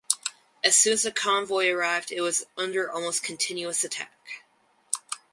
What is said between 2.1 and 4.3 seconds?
it was under almost continuous attack.